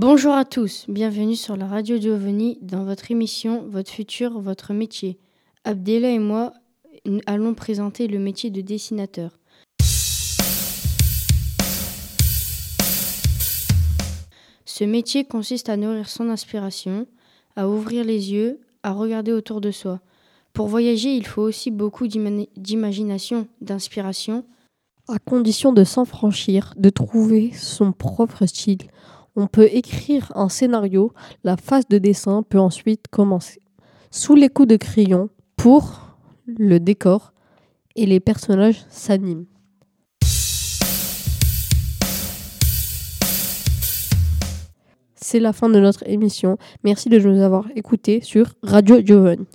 Bonjour 0.00 0.32
à 0.32 0.44
tous, 0.44 0.84
bienvenue 0.86 1.34
sur 1.34 1.56
la 1.56 1.66
radio 1.66 1.98
Giovanni 1.98 2.56
dans 2.62 2.84
votre 2.84 3.10
émission 3.10 3.64
Votre 3.66 3.90
futur, 3.90 4.38
votre 4.40 4.72
métier. 4.72 5.18
Abdella 5.64 6.10
et 6.10 6.20
moi 6.20 6.52
allons 7.26 7.52
présenter 7.52 8.06
le 8.06 8.20
métier 8.20 8.50
de 8.50 8.60
dessinateur. 8.60 9.40
Ce 14.64 14.84
métier 14.84 15.24
consiste 15.24 15.68
à 15.68 15.76
nourrir 15.76 16.08
son 16.08 16.30
inspiration, 16.30 17.08
à 17.56 17.68
ouvrir 17.68 18.04
les 18.04 18.30
yeux, 18.32 18.60
à 18.84 18.92
regarder 18.92 19.32
autour 19.32 19.60
de 19.60 19.72
soi. 19.72 19.98
Pour 20.52 20.68
voyager, 20.68 21.16
il 21.16 21.26
faut 21.26 21.42
aussi 21.42 21.72
beaucoup 21.72 22.06
d'imagination, 22.06 23.48
d'inspiration. 23.60 24.44
À 25.08 25.18
condition 25.18 25.72
de 25.72 25.82
s'enfranchir, 25.82 26.72
de 26.76 26.90
trouver 26.90 27.50
son 27.52 27.90
propre 27.90 28.46
style. 28.46 28.86
On 29.40 29.46
peut 29.46 29.68
écrire 29.70 30.32
un 30.34 30.48
scénario, 30.48 31.12
la 31.44 31.56
phase 31.56 31.86
de 31.86 31.98
dessin 31.98 32.42
peut 32.42 32.58
ensuite 32.58 33.06
commencer. 33.08 33.60
Sous 34.10 34.34
les 34.34 34.48
coups 34.48 34.66
de 34.66 34.74
crayon, 34.74 35.28
pour 35.54 36.16
le 36.46 36.80
décor 36.80 37.32
et 37.94 38.04
les 38.04 38.18
personnages 38.18 38.84
s'animent. 38.90 39.46
C'est 45.14 45.38
la 45.38 45.52
fin 45.52 45.68
de 45.68 45.78
notre 45.78 46.02
émission. 46.08 46.58
Merci 46.82 47.08
de 47.08 47.20
nous 47.20 47.40
avoir 47.40 47.68
écoutés 47.76 48.20
sur 48.20 48.54
Radio 48.64 49.00
Giovanni. 49.00 49.46